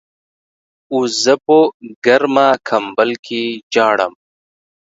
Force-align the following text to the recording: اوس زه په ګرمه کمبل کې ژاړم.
اوس 0.93 1.11
زه 1.23 1.33
په 1.45 1.57
ګرمه 2.05 2.47
کمبل 2.67 3.09
کې 3.25 3.41
ژاړم. 3.73 4.13